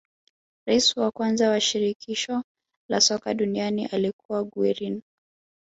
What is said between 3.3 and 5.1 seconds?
duniani alikuwa guerin